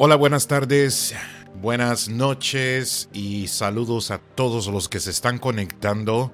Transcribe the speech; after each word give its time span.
Hola, 0.00 0.14
buenas 0.14 0.46
tardes, 0.46 1.12
buenas 1.60 2.08
noches 2.08 3.08
y 3.12 3.48
saludos 3.48 4.12
a 4.12 4.18
todos 4.18 4.68
los 4.68 4.88
que 4.88 5.00
se 5.00 5.10
están 5.10 5.38
conectando 5.38 6.32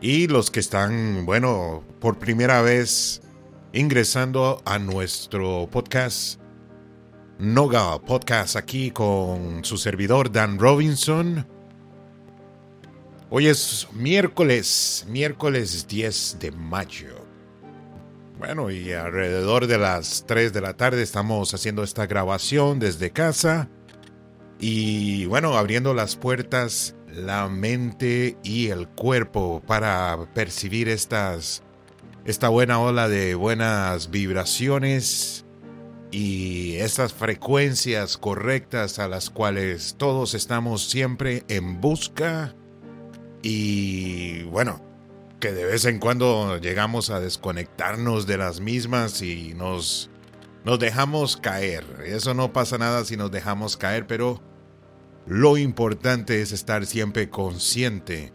y 0.00 0.26
los 0.26 0.50
que 0.50 0.58
están, 0.58 1.24
bueno, 1.24 1.84
por 2.00 2.18
primera 2.18 2.62
vez 2.62 3.22
ingresando 3.72 4.60
a 4.64 4.80
nuestro 4.80 5.68
podcast 5.70 6.40
Noga 7.38 7.96
Podcast 8.00 8.56
aquí 8.56 8.90
con 8.90 9.64
su 9.64 9.76
servidor 9.76 10.32
Dan 10.32 10.58
Robinson. 10.58 11.46
Hoy 13.30 13.46
es 13.46 13.86
miércoles, 13.92 15.06
miércoles 15.08 15.86
10 15.86 16.38
de 16.40 16.50
mayo. 16.50 17.19
Bueno, 18.40 18.70
y 18.70 18.94
alrededor 18.94 19.66
de 19.66 19.76
las 19.76 20.24
3 20.26 20.54
de 20.54 20.62
la 20.62 20.72
tarde 20.72 21.02
estamos 21.02 21.52
haciendo 21.52 21.82
esta 21.82 22.06
grabación 22.06 22.78
desde 22.78 23.10
casa. 23.10 23.68
Y 24.58 25.26
bueno, 25.26 25.58
abriendo 25.58 25.92
las 25.92 26.16
puertas, 26.16 26.96
la 27.06 27.50
mente 27.50 28.38
y 28.42 28.68
el 28.68 28.88
cuerpo 28.88 29.62
para 29.66 30.18
percibir 30.32 30.88
estas, 30.88 31.62
esta 32.24 32.48
buena 32.48 32.80
ola 32.80 33.10
de 33.10 33.34
buenas 33.34 34.10
vibraciones 34.10 35.44
y 36.10 36.76
estas 36.76 37.12
frecuencias 37.12 38.16
correctas 38.16 38.98
a 38.98 39.06
las 39.06 39.28
cuales 39.28 39.96
todos 39.98 40.32
estamos 40.32 40.88
siempre 40.88 41.44
en 41.48 41.82
busca. 41.82 42.54
Y 43.42 44.44
bueno, 44.44 44.89
que 45.40 45.52
de 45.52 45.64
vez 45.64 45.86
en 45.86 45.98
cuando 45.98 46.58
llegamos 46.58 47.10
a 47.10 47.18
desconectarnos 47.18 48.26
de 48.26 48.36
las 48.36 48.60
mismas 48.60 49.22
y 49.22 49.54
nos, 49.54 50.10
nos 50.64 50.78
dejamos 50.78 51.36
caer. 51.36 51.84
Eso 52.04 52.34
no 52.34 52.52
pasa 52.52 52.78
nada 52.78 53.04
si 53.04 53.16
nos 53.16 53.30
dejamos 53.30 53.76
caer, 53.76 54.06
pero 54.06 54.40
lo 55.26 55.56
importante 55.56 56.42
es 56.42 56.52
estar 56.52 56.86
siempre 56.86 57.30
consciente 57.30 58.32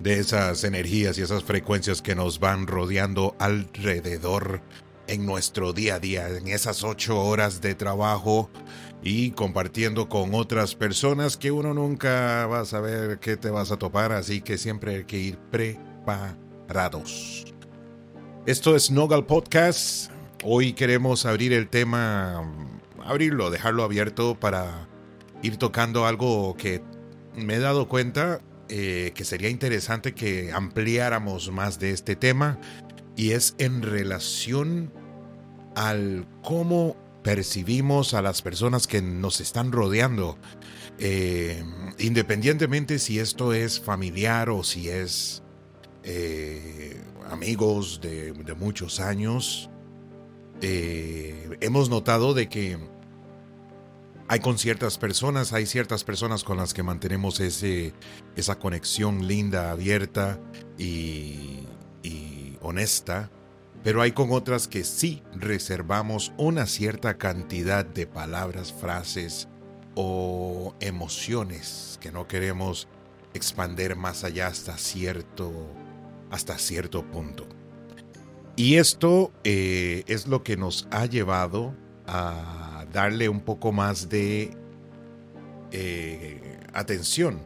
de 0.00 0.18
esas 0.18 0.64
energías 0.64 1.18
y 1.18 1.22
esas 1.22 1.44
frecuencias 1.44 2.02
que 2.02 2.14
nos 2.14 2.40
van 2.40 2.66
rodeando 2.66 3.36
alrededor 3.38 4.62
en 5.06 5.26
nuestro 5.26 5.72
día 5.72 5.96
a 5.96 5.98
día, 5.98 6.28
en 6.28 6.48
esas 6.48 6.84
ocho 6.84 7.20
horas 7.20 7.60
de 7.60 7.74
trabajo 7.74 8.50
y 9.02 9.32
compartiendo 9.32 10.08
con 10.08 10.34
otras 10.34 10.74
personas 10.74 11.36
que 11.36 11.50
uno 11.50 11.74
nunca 11.74 12.46
va 12.46 12.60
a 12.60 12.64
saber 12.64 13.18
qué 13.18 13.36
te 13.36 13.50
vas 13.50 13.72
a 13.72 13.76
topar, 13.76 14.12
así 14.12 14.40
que 14.40 14.58
siempre 14.58 14.96
hay 14.96 15.04
que 15.04 15.18
ir 15.18 15.38
preparados. 15.50 17.44
Esto 18.46 18.76
es 18.76 18.90
Nogal 18.90 19.26
Podcast. 19.26 20.10
Hoy 20.44 20.72
queremos 20.72 21.26
abrir 21.26 21.52
el 21.52 21.68
tema, 21.68 22.42
abrirlo, 23.04 23.50
dejarlo 23.50 23.84
abierto 23.84 24.38
para 24.38 24.88
ir 25.42 25.56
tocando 25.56 26.06
algo 26.06 26.56
que 26.56 26.82
me 27.36 27.54
he 27.54 27.58
dado 27.58 27.88
cuenta 27.88 28.40
eh, 28.68 29.12
que 29.14 29.24
sería 29.24 29.48
interesante 29.48 30.14
que 30.14 30.52
ampliáramos 30.52 31.50
más 31.50 31.78
de 31.78 31.90
este 31.90 32.16
tema 32.16 32.58
y 33.16 33.30
es 33.30 33.54
en 33.58 33.82
relación 33.82 34.92
al 35.74 36.26
cómo 36.42 36.96
percibimos 37.22 38.14
a 38.14 38.22
las 38.22 38.42
personas 38.42 38.86
que 38.86 39.00
nos 39.00 39.40
están 39.40 39.72
rodeando, 39.72 40.38
eh, 40.98 41.64
independientemente 41.98 42.98
si 42.98 43.18
esto 43.18 43.52
es 43.52 43.80
familiar 43.80 44.50
o 44.50 44.64
si 44.64 44.88
es 44.88 45.42
eh, 46.04 47.00
amigos 47.30 48.00
de, 48.00 48.34
muchos 48.58 49.00
años, 49.00 49.70
eh, 50.60 51.56
hemos 51.60 51.88
notado 51.90 52.34
de 52.34 52.48
que 52.48 52.78
hay 54.28 54.40
con 54.40 54.58
ciertas 54.58 54.98
personas, 54.98 55.52
hay 55.52 55.66
ciertas 55.66 56.04
personas 56.04 56.44
con 56.44 56.56
las 56.56 56.74
que 56.74 56.82
mantenemos 56.82 57.40
ese, 57.40 57.92
esa 58.36 58.58
conexión 58.58 59.26
linda, 59.26 59.70
abierta 59.70 60.40
y 60.78 61.66
honesta 62.62 63.30
pero 63.82 64.00
hay 64.00 64.12
con 64.12 64.30
otras 64.30 64.68
que 64.68 64.84
sí 64.84 65.22
reservamos 65.34 66.32
una 66.36 66.66
cierta 66.66 67.18
cantidad 67.18 67.84
de 67.84 68.06
palabras, 68.06 68.72
frases 68.72 69.48
o 69.94 70.74
emociones 70.80 71.98
que 72.00 72.12
no 72.12 72.28
queremos 72.28 72.88
expander 73.34 73.96
más 73.96 74.24
allá 74.24 74.46
hasta 74.46 74.78
cierto, 74.78 75.52
hasta 76.30 76.58
cierto 76.58 77.04
punto. 77.04 77.46
Y 78.54 78.76
esto 78.76 79.32
eh, 79.42 80.04
es 80.06 80.28
lo 80.28 80.44
que 80.44 80.56
nos 80.56 80.86
ha 80.90 81.06
llevado 81.06 81.74
a 82.06 82.84
darle 82.92 83.28
un 83.28 83.40
poco 83.40 83.72
más 83.72 84.08
de 84.08 84.56
eh, 85.72 86.60
atención. 86.72 87.40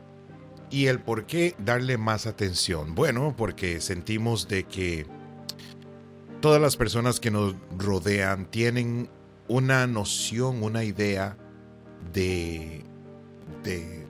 ¿Y 0.71 0.87
el 0.87 1.01
por 1.01 1.27
qué 1.27 1.55
darle 1.59 1.97
más 1.97 2.27
atención? 2.27 2.95
Bueno, 2.95 3.35
porque 3.37 3.81
sentimos 3.81 4.49
de 4.49 4.65
que 4.65 5.07
todas 6.41 6.61
las 6.61 6.77
personas 6.77 7.21
que 7.21 7.31
nos 7.31 7.55
rodean 7.77 8.51
tienen 8.51 9.09
una 9.49 9.87
noción, 9.87 10.63
una 10.63 10.83
idea 10.83 11.37
de, 12.13 12.85
de, 13.63 14.07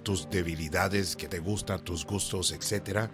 tus 0.00 0.28
debilidades, 0.30 1.16
que 1.16 1.26
te 1.26 1.40
gustan, 1.40 1.82
tus 1.82 2.04
gustos, 2.04 2.52
etc. 2.52 3.08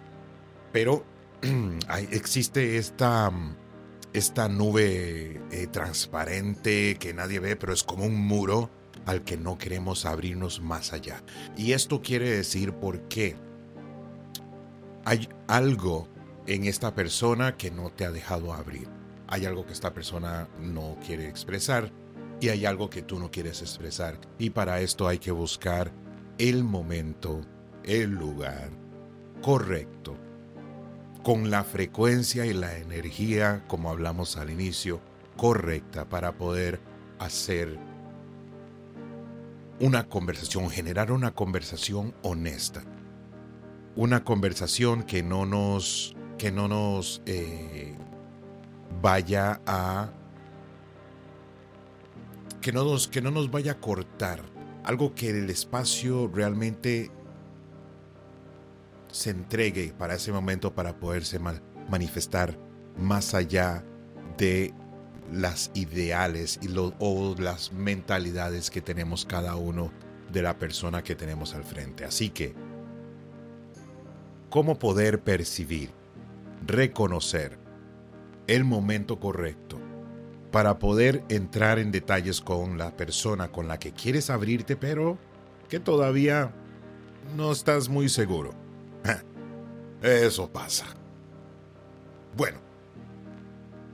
Pero 0.71 1.03
existe 2.11 2.77
esta, 2.77 3.31
esta 4.11 4.49
nube 4.49 5.41
eh, 5.51 5.67
transparente 5.71 6.97
que 6.99 7.13
nadie 7.13 7.39
ve, 7.39 7.55
pero 7.55 7.73
es 7.73 7.83
como 7.83 8.05
un 8.05 8.15
muro 8.15 8.69
al 9.05 9.23
que 9.23 9.37
no 9.37 9.57
queremos 9.57 10.05
abrirnos 10.05 10.61
más 10.61 10.93
allá. 10.93 11.23
Y 11.57 11.73
esto 11.73 12.01
quiere 12.01 12.29
decir 12.29 12.73
por 12.73 13.07
qué 13.07 13.35
hay 15.05 15.29
algo 15.47 16.07
en 16.47 16.65
esta 16.65 16.93
persona 16.95 17.57
que 17.57 17.71
no 17.71 17.89
te 17.89 18.05
ha 18.05 18.11
dejado 18.11 18.53
abrir. 18.53 18.87
Hay 19.27 19.45
algo 19.45 19.65
que 19.65 19.73
esta 19.73 19.93
persona 19.93 20.47
no 20.59 20.97
quiere 21.05 21.27
expresar 21.27 21.91
y 22.39 22.49
hay 22.49 22.65
algo 22.65 22.89
que 22.89 23.01
tú 23.01 23.19
no 23.19 23.31
quieres 23.31 23.61
expresar. 23.61 24.19
Y 24.37 24.49
para 24.49 24.81
esto 24.81 25.07
hay 25.07 25.19
que 25.19 25.31
buscar 25.31 25.91
el 26.37 26.63
momento, 26.63 27.41
el 27.83 28.11
lugar 28.11 28.69
correcto, 29.41 30.17
con 31.23 31.49
la 31.49 31.63
frecuencia 31.63 32.45
y 32.45 32.53
la 32.53 32.77
energía, 32.77 33.63
como 33.67 33.89
hablamos 33.89 34.37
al 34.37 34.49
inicio, 34.49 34.99
correcta 35.37 36.05
para 36.05 36.33
poder 36.33 36.79
hacer 37.19 37.79
una 39.83 40.07
conversación, 40.07 40.69
generar 40.69 41.11
una 41.11 41.35
conversación 41.35 42.13
honesta. 42.21 42.83
Una 43.97 44.23
conversación 44.23 45.03
que 45.03 45.23
no 45.23 45.45
nos 45.45 46.15
que 46.37 46.53
no 46.53 46.69
nos 46.69 47.21
eh, 47.25 47.93
vaya 49.01 49.59
a 49.65 50.09
que 52.61 52.71
no 52.71 52.85
nos 52.85 53.09
que 53.09 53.21
no 53.21 53.29
nos 53.29 53.51
vaya 53.51 53.73
a 53.73 53.79
cortar 53.81 54.41
algo 54.85 55.13
que 55.15 55.31
el 55.31 55.49
espacio 55.49 56.31
realmente 56.33 57.11
se 59.11 59.31
entregue 59.31 59.93
para 59.97 60.15
ese 60.15 60.31
momento 60.31 60.73
para 60.73 60.97
poderse 60.97 61.39
manifestar 61.89 62.57
más 62.97 63.33
allá 63.33 63.83
de 64.37 64.73
las 65.33 65.71
ideales 65.73 66.59
y 66.61 66.69
o 66.77 67.35
las 67.37 67.73
mentalidades 67.73 68.69
que 68.69 68.81
tenemos 68.81 69.25
cada 69.25 69.55
uno 69.55 69.91
de 70.31 70.41
la 70.41 70.57
persona 70.57 71.03
que 71.03 71.15
tenemos 71.15 71.53
al 71.53 71.63
frente. 71.63 72.05
Así 72.05 72.29
que, 72.29 72.53
¿cómo 74.49 74.79
poder 74.79 75.21
percibir? 75.21 75.89
reconocer 76.65 77.57
el 78.47 78.63
momento 78.63 79.19
correcto 79.19 79.79
para 80.51 80.77
poder 80.79 81.23
entrar 81.29 81.79
en 81.79 81.91
detalles 81.91 82.41
con 82.41 82.77
la 82.77 82.95
persona 82.95 83.51
con 83.51 83.67
la 83.67 83.79
que 83.79 83.91
quieres 83.91 84.29
abrirte, 84.29 84.75
pero 84.75 85.17
que 85.69 85.79
todavía 85.79 86.53
no 87.35 87.51
estás 87.51 87.89
muy 87.89 88.09
seguro. 88.09 88.53
Eso 90.01 90.51
pasa. 90.51 90.85
Bueno, 92.37 92.59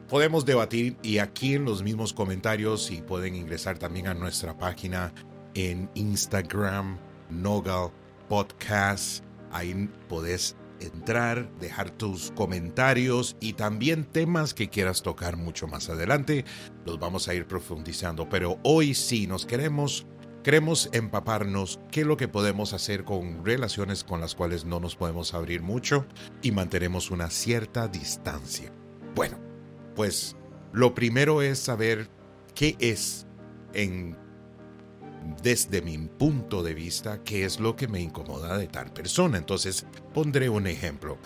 podemos 0.09 0.43
debatir 0.45 0.97
y 1.03 1.19
aquí 1.19 1.53
en 1.53 1.65
los 1.65 1.83
mismos 1.83 2.13
comentarios 2.13 2.89
y 2.91 3.01
pueden 3.01 3.35
ingresar 3.35 3.77
también 3.77 4.07
a 4.07 4.15
nuestra 4.15 4.57
página 4.57 5.13
en 5.53 5.89
Instagram, 5.93 6.97
Nogal 7.29 7.91
Podcast. 8.27 9.23
Ahí 9.51 9.89
podés 10.07 10.55
entrar, 10.79 11.49
dejar 11.59 11.91
tus 11.91 12.31
comentarios 12.31 13.37
y 13.39 13.53
también 13.53 14.03
temas 14.03 14.53
que 14.53 14.69
quieras 14.69 15.03
tocar 15.03 15.37
mucho 15.37 15.67
más 15.67 15.89
adelante. 15.89 16.43
Los 16.85 16.99
vamos 16.99 17.27
a 17.27 17.35
ir 17.35 17.45
profundizando, 17.45 18.27
pero 18.29 18.59
hoy 18.63 18.93
sí 18.95 19.27
nos 19.27 19.45
queremos 19.45 20.05
queremos 20.43 20.89
empaparnos 20.93 21.81
qué 21.91 22.01
es 22.01 22.07
lo 22.07 22.15
que 22.15 22.29
podemos 22.29 22.71
hacer 22.73 23.03
con 23.03 23.45
relaciones 23.45 24.05
con 24.05 24.21
las 24.21 24.35
cuales 24.35 24.63
no 24.63 24.79
nos 24.79 24.95
podemos 24.95 25.33
abrir 25.33 25.61
mucho 25.61 26.07
y 26.41 26.51
mantenemos 26.51 27.11
una 27.11 27.29
cierta 27.29 27.89
distancia. 27.89 28.71
Bueno, 29.15 29.48
pues 29.95 30.35
lo 30.71 30.93
primero 30.93 31.41
es 31.41 31.59
saber 31.59 32.09
qué 32.55 32.75
es 32.79 33.25
en 33.73 34.17
desde 35.41 35.81
mi 35.81 35.97
punto 35.97 36.63
de 36.63 36.73
vista 36.73 37.23
qué 37.23 37.45
es 37.45 37.59
lo 37.59 37.75
que 37.75 37.87
me 37.87 38.01
incomoda 38.01 38.57
de 38.57 38.67
tal 38.67 38.91
persona. 38.91 39.37
Entonces, 39.37 39.85
pondré 40.13 40.49
un 40.49 40.67
ejemplo. 40.67 41.17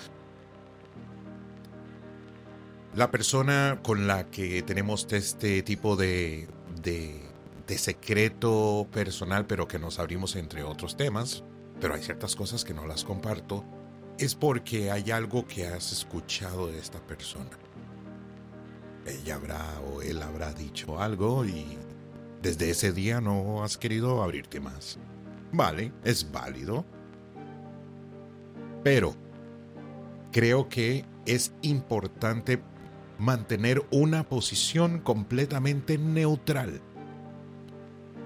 La 2.95 3.09
persona 3.09 3.79
con 3.83 4.07
la 4.07 4.29
que 4.29 4.61
tenemos 4.61 5.07
este 5.11 5.63
tipo 5.63 5.95
de, 5.95 6.47
de, 6.81 7.21
de 7.65 7.77
secreto 7.77 8.87
personal, 8.91 9.47
pero 9.47 9.67
que 9.67 9.79
nos 9.79 9.99
abrimos 9.99 10.35
entre 10.35 10.63
otros 10.63 10.95
temas, 10.95 11.43
pero 11.81 11.95
hay 11.95 12.03
ciertas 12.03 12.35
cosas 12.35 12.63
que 12.63 12.73
no 12.73 12.85
las 12.85 13.03
comparto, 13.03 13.65
es 14.19 14.35
porque 14.35 14.91
hay 14.91 15.09
algo 15.09 15.47
que 15.47 15.67
has 15.67 15.91
escuchado 15.91 16.67
de 16.67 16.77
esta 16.77 16.99
persona. 16.99 17.49
Ella 19.05 19.35
habrá 19.35 19.81
o 19.81 20.01
él 20.01 20.21
habrá 20.21 20.53
dicho 20.53 20.99
algo 20.99 21.45
y 21.45 21.77
desde 22.41 22.69
ese 22.69 22.93
día 22.93 23.21
no 23.21 23.63
has 23.63 23.77
querido 23.77 24.23
abrirte 24.23 24.59
más. 24.59 24.97
Vale, 25.51 25.91
es 26.03 26.31
válido. 26.31 26.85
Pero 28.83 29.15
creo 30.31 30.69
que 30.69 31.05
es 31.25 31.53
importante 31.61 32.61
mantener 33.17 33.85
una 33.91 34.27
posición 34.27 34.99
completamente 34.99 35.97
neutral. 35.97 36.81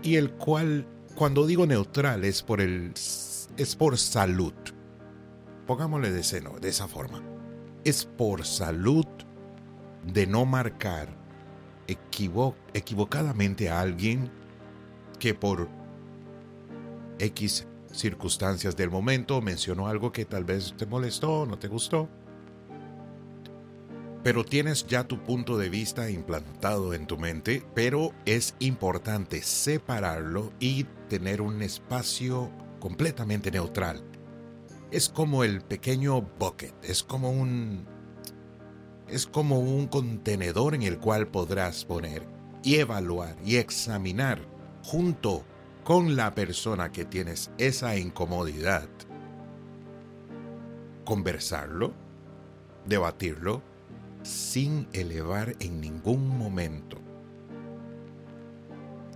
Y 0.03 0.15
el 0.15 0.31
cual, 0.31 0.87
cuando 1.15 1.45
digo 1.45 1.65
neutral, 1.65 2.23
es 2.23 2.43
por 2.43 2.61
el 2.61 2.93
es 2.93 3.75
por 3.75 3.97
salud. 3.97 4.53
Pongámosle 5.65 6.11
de 6.11 6.23
seno, 6.23 6.59
de 6.59 6.69
esa 6.69 6.87
forma. 6.87 7.21
Es 7.83 8.05
por 8.05 8.45
salud 8.45 9.05
de 10.13 10.27
no 10.27 10.45
marcar 10.45 11.09
equivocadamente 12.73 13.69
a 13.69 13.79
alguien 13.79 14.29
que 15.19 15.33
por 15.33 15.69
X 17.19 17.67
circunstancias 17.91 18.75
del 18.75 18.89
momento 18.89 19.41
mencionó 19.41 19.87
algo 19.87 20.11
que 20.11 20.25
tal 20.25 20.43
vez 20.43 20.73
te 20.77 20.85
molestó, 20.85 21.45
no 21.45 21.57
te 21.57 21.67
gustó. 21.67 22.09
Pero 24.23 24.43
tienes 24.43 24.85
ya 24.87 25.07
tu 25.07 25.23
punto 25.23 25.57
de 25.57 25.69
vista 25.69 26.09
implantado 26.09 26.93
en 26.93 27.07
tu 27.07 27.17
mente, 27.17 27.63
pero 27.73 28.11
es 28.25 28.55
importante 28.59 29.41
separarlo 29.41 30.51
y 30.59 30.83
tener 31.07 31.41
un 31.41 31.61
espacio 31.61 32.51
completamente 32.79 33.51
neutral. 33.51 34.03
Es 34.91 35.09
como 35.09 35.43
el 35.43 35.61
pequeño 35.61 36.21
bucket, 36.21 36.73
es 36.83 37.03
como 37.03 37.31
un 37.31 37.85
es 39.09 39.25
como 39.25 39.59
un 39.59 39.87
contenedor 39.87 40.75
en 40.75 40.83
el 40.83 40.99
cual 40.99 41.27
podrás 41.27 41.85
poner 41.85 42.23
y 42.63 42.75
evaluar 42.75 43.35
y 43.45 43.57
examinar 43.57 44.39
junto 44.83 45.43
con 45.83 46.15
la 46.15 46.35
persona 46.35 46.91
que 46.91 47.05
tienes 47.05 47.49
esa 47.57 47.97
incomodidad. 47.97 48.89
Conversarlo, 51.05 51.93
debatirlo, 52.85 53.61
sin 54.23 54.87
elevar 54.91 55.55
en 55.59 55.79
ningún 55.79 56.37
momento 56.37 56.97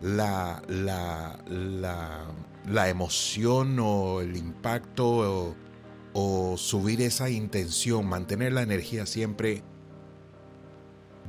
la, 0.02 0.62
la, 0.70 1.44
la, 1.48 2.26
la 2.70 2.90
emoción 2.90 3.78
o 3.80 4.22
el 4.22 4.38
impacto 4.38 5.06
o, 5.06 5.56
o 6.14 6.58
subir 6.58 7.02
esa 7.02 7.30
intención, 7.30 8.08
mantener 8.08 8.54
la 8.54 8.62
energía 8.62 9.06
siempre 9.06 9.64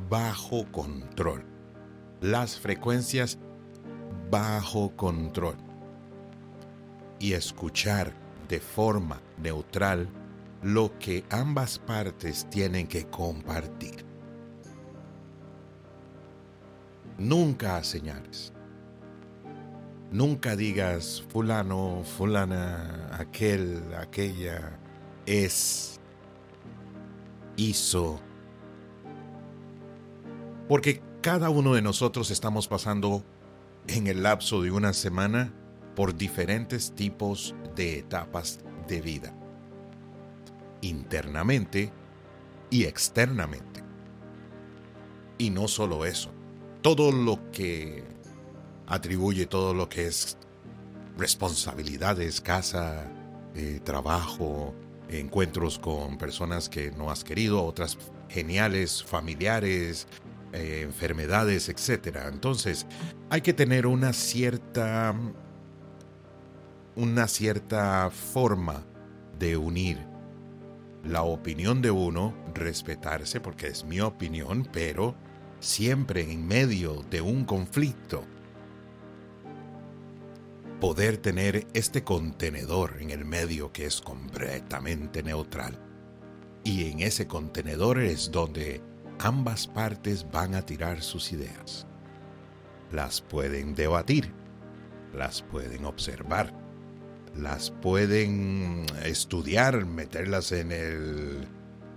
bajo 0.09 0.71
control. 0.71 1.45
Las 2.21 2.59
frecuencias 2.59 3.39
bajo 4.31 4.97
control. 4.97 5.57
Y 7.19 7.35
escuchar 7.35 8.13
de 8.49 8.61
forma 8.61 9.21
neutral 9.39 10.09
lo 10.63 10.99
que 10.99 11.25
ambas 11.31 11.79
partes 11.79 12.49
tienen 12.51 12.87
que 12.87 13.07
compartir. 13.07 14.05
Nunca 17.19 17.83
señales. 17.85 18.53
Nunca 20.11 20.57
digas 20.57 21.25
fulano, 21.31 22.03
fulana, 22.05 23.09
aquel, 23.19 23.83
aquella, 23.95 24.79
es, 25.25 25.99
hizo, 27.57 28.21
porque 30.73 31.03
cada 31.21 31.51
uno 31.51 31.75
de 31.75 31.83
nosotros 31.83 32.31
estamos 32.31 32.67
pasando 32.67 33.23
en 33.89 34.07
el 34.07 34.23
lapso 34.23 34.63
de 34.63 34.71
una 34.71 34.95
semana 34.95 35.53
por 35.95 36.17
diferentes 36.17 36.95
tipos 36.95 37.55
de 37.77 37.99
etapas 37.99 38.61
de 38.89 39.03
vida, 39.03 39.35
internamente 40.81 41.93
y 42.71 42.85
externamente. 42.85 43.85
Y 45.37 45.51
no 45.51 45.69
solo 45.69 46.07
eso, 46.07 46.31
todo 46.81 47.13
lo 47.13 47.51
que 47.51 48.05
atribuye 48.87 49.45
todo 49.45 49.75
lo 49.75 49.91
que 49.91 50.07
es 50.07 50.39
responsabilidades, 51.19 52.41
casa, 52.41 53.13
eh, 53.55 53.79
trabajo, 53.85 54.75
encuentros 55.11 55.79
con 55.79 56.17
personas 56.17 56.71
que 56.71 56.93
no 56.93 57.11
has 57.11 57.25
querido, 57.25 57.63
otras 57.63 57.99
geniales, 58.31 59.05
familiares, 59.05 60.07
eh, 60.53 60.83
enfermedades, 60.83 61.69
etc. 61.69 62.17
Entonces, 62.29 62.87
hay 63.31 63.41
que 63.41 63.53
tener 63.53 63.87
una 63.87 64.13
cierta, 64.13 65.15
una 66.97 67.29
cierta 67.29 68.11
forma 68.11 68.85
de 69.39 69.57
unir 69.57 69.99
la 71.05 71.23
opinión 71.23 71.83
de 71.83 71.91
uno, 71.91 72.35
respetarse 72.55 73.41
porque 73.41 73.67
es 73.67 73.85
mi 73.85 74.01
opinión, 74.01 74.69
pero 74.73 75.15
siempre 75.59 76.31
en 76.31 76.47
medio 76.47 77.03
de 77.11 77.21
un 77.21 77.45
conflicto, 77.45 78.25
poder 80.81 81.17
tener 81.17 81.67
este 81.75 82.03
contenedor 82.03 82.97
en 83.01 83.11
el 83.11 83.25
medio 83.25 83.73
que 83.73 83.87
es 83.87 84.01
completamente 84.01 85.23
neutral. 85.23 85.79
Y 86.65 86.91
en 86.91 87.01
ese 87.01 87.27
contenedor 87.29 88.01
es 88.01 88.33
donde 88.33 88.81
ambas 89.23 89.69
partes 89.69 90.27
van 90.31 90.55
a 90.55 90.63
tirar 90.63 91.01
sus 91.01 91.33
ideas. 91.33 91.87
Las 92.91 93.21
pueden 93.21 93.75
debatir, 93.75 94.33
las 95.15 95.43
pueden 95.43 95.85
observar, 95.85 96.53
las 97.37 97.71
pueden 97.71 98.85
estudiar, 99.05 99.87
meterlas 99.87 100.53
en 100.53 100.73
el 100.73 101.49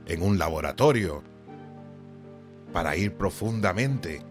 en 0.07 0.21
un 0.21 0.37
laboratorio 0.37 1.23
para 2.71 2.95
ir 2.95 3.15
profundamente 3.15 4.21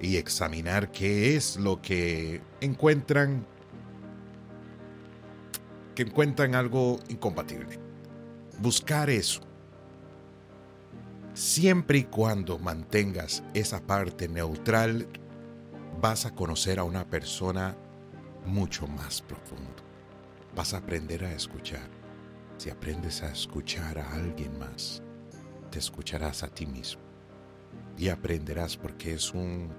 y 0.00 0.16
examinar 0.16 0.92
qué 0.92 1.34
es 1.34 1.56
lo 1.56 1.82
que 1.82 2.40
encuentran 2.60 3.44
que 5.96 6.02
encuentran 6.02 6.54
algo 6.54 7.00
incompatible. 7.08 7.80
Buscar 8.60 9.10
eso 9.10 9.49
Siempre 11.40 11.96
y 11.96 12.04
cuando 12.04 12.58
mantengas 12.58 13.42
esa 13.54 13.80
parte 13.80 14.28
neutral, 14.28 15.08
vas 15.98 16.26
a 16.26 16.34
conocer 16.34 16.78
a 16.78 16.84
una 16.84 17.08
persona 17.08 17.74
mucho 18.44 18.86
más 18.86 19.22
profundo. 19.22 19.82
Vas 20.54 20.74
a 20.74 20.76
aprender 20.76 21.24
a 21.24 21.32
escuchar. 21.32 21.88
Si 22.58 22.68
aprendes 22.68 23.22
a 23.22 23.32
escuchar 23.32 23.98
a 23.98 24.12
alguien 24.12 24.58
más, 24.58 25.02
te 25.70 25.78
escucharás 25.78 26.42
a 26.42 26.48
ti 26.48 26.66
mismo. 26.66 27.00
Y 27.96 28.10
aprenderás 28.10 28.76
porque 28.76 29.14
es 29.14 29.32
un 29.32 29.72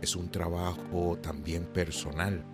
es 0.00 0.16
un 0.16 0.32
trabajo 0.32 1.16
también 1.22 1.64
personal. 1.64 2.44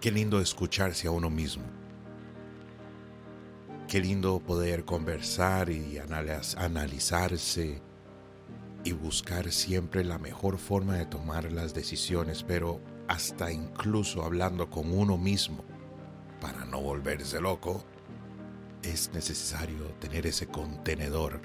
Qué 0.00 0.10
lindo 0.10 0.40
escucharse 0.40 1.08
a 1.08 1.10
uno 1.10 1.28
mismo 1.28 1.85
Qué 3.88 4.00
lindo 4.00 4.40
poder 4.40 4.84
conversar 4.84 5.70
y 5.70 5.98
analizarse 5.98 7.80
y 8.82 8.92
buscar 8.92 9.52
siempre 9.52 10.02
la 10.02 10.18
mejor 10.18 10.58
forma 10.58 10.96
de 10.96 11.06
tomar 11.06 11.52
las 11.52 11.72
decisiones, 11.72 12.42
pero 12.42 12.80
hasta 13.06 13.52
incluso 13.52 14.24
hablando 14.24 14.68
con 14.70 14.92
uno 14.92 15.16
mismo 15.16 15.64
para 16.40 16.64
no 16.64 16.80
volverse 16.80 17.40
loco, 17.40 17.84
es 18.82 19.12
necesario 19.14 19.84
tener 20.00 20.26
ese 20.26 20.48
contenedor 20.48 21.42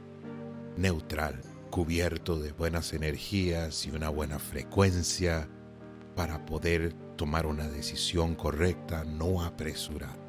neutral, 0.78 1.42
cubierto 1.70 2.40
de 2.40 2.54
buenas 2.54 2.94
energías 2.94 3.86
y 3.86 3.92
una 3.92 4.10
buena 4.10 4.40
frecuencia 4.40 5.48
para 6.16 6.44
poder 6.48 6.94
tomar 7.18 7.46
una 7.46 7.68
decisión 7.68 8.34
correcta, 8.34 9.04
no 9.04 9.44
apresurada. 9.44 10.21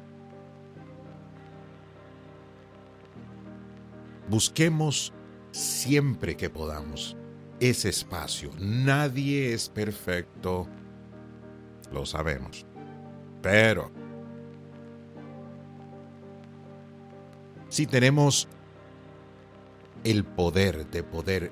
Busquemos 4.33 5.13
siempre 5.51 6.35
que 6.35 6.49
podamos 6.49 7.15
ese 7.59 7.89
espacio. 7.89 8.49
Nadie 8.57 9.53
es 9.53 9.69
perfecto, 9.69 10.67
lo 11.91 12.03
sabemos. 12.07 12.65
Pero 13.43 13.91
si 17.69 17.85
tenemos 17.85 18.47
el 20.03 20.23
poder 20.23 20.87
de 20.87 21.03
poder 21.03 21.51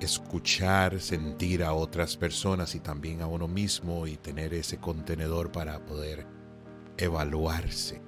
escuchar, 0.00 1.00
sentir 1.00 1.62
a 1.62 1.72
otras 1.72 2.16
personas 2.16 2.74
y 2.74 2.80
también 2.80 3.22
a 3.22 3.28
uno 3.28 3.46
mismo 3.46 4.08
y 4.08 4.16
tener 4.16 4.54
ese 4.54 4.78
contenedor 4.78 5.52
para 5.52 5.78
poder 5.86 6.26
evaluarse 6.96 8.05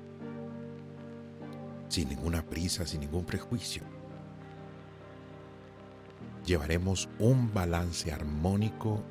sin 1.88 2.08
ninguna 2.08 2.42
prisa, 2.42 2.86
sin 2.86 3.00
ningún 3.00 3.24
prejuicio. 3.24 3.82
Llevaremos 6.44 7.08
un 7.18 7.52
balance 7.52 8.12
armónico 8.12 9.02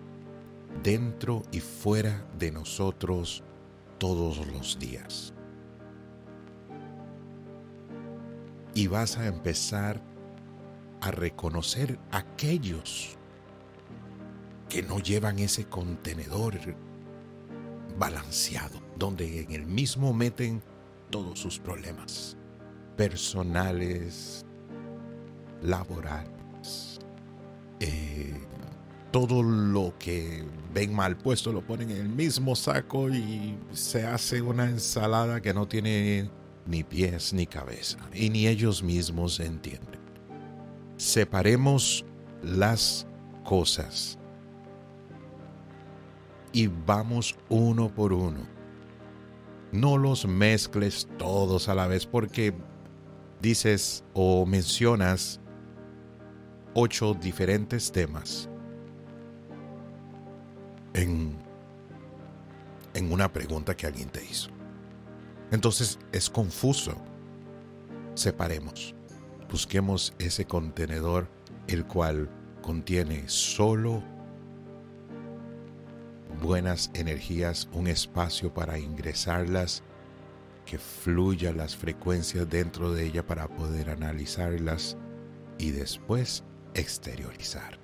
dentro 0.84 1.44
y 1.52 1.60
fuera 1.60 2.26
de 2.38 2.52
nosotros 2.52 3.44
todos 3.98 4.46
los 4.48 4.80
días. 4.80 5.34
Y 8.74 8.88
vas 8.88 9.18
a 9.18 9.28
empezar 9.28 10.02
a 11.02 11.12
reconocer 11.12 12.00
aquellos 12.12 13.18
que 14.70 14.84
no 14.84 15.00
llevan 15.00 15.40
ese 15.40 15.66
contenedor 15.66 16.60
balanceado, 17.98 18.80
donde 18.98 19.42
en 19.42 19.52
el 19.52 19.66
mismo 19.66 20.14
meten 20.14 20.62
todos 21.10 21.40
sus 21.40 21.58
problemas 21.58 22.37
personales, 22.98 24.46
laborales, 25.62 27.00
eh, 27.80 28.36
todo 29.12 29.42
lo 29.44 29.94
que 29.98 30.44
ven 30.74 30.94
mal 30.94 31.18
puesto 31.18 31.54
lo 31.54 31.62
ponen 31.62 31.92
en 31.92 31.98
el 31.98 32.10
mismo 32.10 32.56
saco 32.56 33.10
y 33.10 33.58
se 33.72 34.06
hace 34.06 34.42
una 34.42 34.66
ensalada 34.66 35.42
que 35.42 35.54
no 35.54 35.68
tiene 35.68 36.30
ni 36.66 36.84
pies 36.84 37.32
ni 37.32 37.48
cabeza 37.48 37.98
y 38.14 38.30
ni 38.30 38.48
ellos 38.48 38.84
mismos 38.84 39.40
entienden 39.40 39.98
separemos 40.98 42.04
las 42.44 43.08
cosas 43.44 44.18
y 46.52 46.68
vamos 46.68 47.38
uno 47.50 47.94
por 47.94 48.12
uno. 48.14 48.40
No 49.72 49.98
los 49.98 50.26
mezcles 50.26 51.08
todos 51.18 51.70
a 51.70 51.76
la 51.76 51.88
vez 51.88 52.06
porque 52.06 52.54
dices 53.42 54.04
o 54.14 54.46
mencionas 54.46 55.40
ocho 56.74 57.14
diferentes 57.14 57.92
temas 57.92 58.50
en, 60.94 61.36
en 62.94 63.12
una 63.12 63.32
pregunta 63.32 63.76
que 63.76 63.88
alguien 63.88 64.10
te 64.10 64.24
hizo. 64.24 64.50
Entonces 65.52 66.00
es 66.12 66.30
confuso. 66.30 66.96
Separemos 68.16 68.96
busquemos 69.50 70.14
ese 70.20 70.46
contenedor 70.46 71.28
el 71.68 71.86
cual 71.86 72.30
contiene 72.62 73.28
solo 73.28 74.04
buenas 76.42 76.92
energías, 76.94 77.68
un 77.74 77.88
espacio 77.88 78.54
para 78.54 78.78
ingresarlas, 78.78 79.84
que 80.68 80.78
fluya 80.78 81.54
las 81.54 81.76
frecuencias 81.76 82.48
dentro 82.48 82.94
de 82.94 83.06
ella 83.06 83.26
para 83.26 83.48
poder 83.48 83.90
analizarlas 83.90 84.98
y 85.58 85.72
después 85.72 86.44
exteriorizar. 86.74 87.80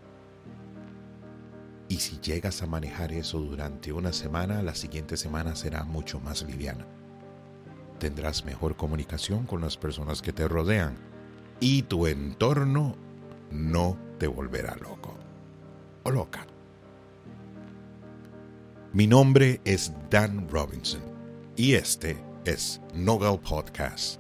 Y 1.87 1.97
si 1.97 2.19
llegas 2.19 2.61
a 2.61 2.67
manejar 2.67 3.13
eso 3.13 3.39
durante 3.39 3.93
una 3.93 4.11
semana, 4.11 4.61
la 4.61 4.75
siguiente 4.75 5.15
semana 5.15 5.55
será 5.55 5.85
mucho 5.85 6.19
más 6.19 6.43
liviana. 6.43 6.85
Tendrás 7.99 8.43
mejor 8.43 8.75
comunicación 8.75 9.45
con 9.45 9.61
las 9.61 9.77
personas 9.77 10.21
que 10.21 10.33
te 10.33 10.47
rodean 10.47 10.97
y 11.61 11.83
tu 11.83 12.05
entorno 12.05 12.97
no 13.49 13.97
te 14.19 14.27
volverá 14.27 14.75
loco 14.75 15.17
o 16.03 16.11
loca. 16.11 16.45
Mi 18.91 19.07
nombre 19.07 19.61
es 19.63 19.93
Dan 20.09 20.49
Robinson 20.49 21.01
y 21.55 21.75
este 21.75 22.32
es 22.45 22.81
Nogal 22.93 23.39
Podcast. 23.39 24.19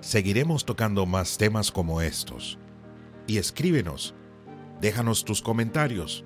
Seguiremos 0.00 0.64
tocando 0.64 1.06
más 1.06 1.38
temas 1.38 1.70
como 1.70 2.02
estos. 2.02 2.58
Y 3.26 3.38
escríbenos, 3.38 4.14
déjanos 4.80 5.24
tus 5.24 5.40
comentarios. 5.40 6.24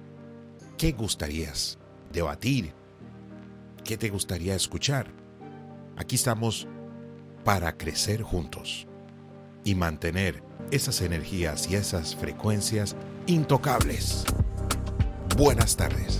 ¿Qué 0.76 0.92
gustarías 0.92 1.78
debatir? 2.12 2.74
¿Qué 3.84 3.96
te 3.96 4.08
gustaría 4.08 4.54
escuchar? 4.54 5.12
Aquí 5.96 6.16
estamos 6.16 6.66
para 7.44 7.76
crecer 7.76 8.22
juntos 8.22 8.86
y 9.64 9.74
mantener 9.74 10.42
esas 10.70 11.00
energías 11.00 11.70
y 11.70 11.76
esas 11.76 12.16
frecuencias 12.16 12.96
intocables. 13.26 14.24
Buenas 15.36 15.76
tardes. 15.76 16.18